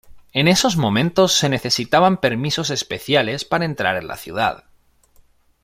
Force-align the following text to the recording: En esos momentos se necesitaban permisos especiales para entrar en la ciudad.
En 0.33 0.47
esos 0.47 0.77
momentos 0.77 1.33
se 1.37 1.47
necesitaban 1.47 2.17
permisos 2.17 2.71
especiales 2.71 3.45
para 3.45 3.65
entrar 3.65 3.97
en 3.97 4.07
la 4.07 4.17
ciudad. 4.17 4.63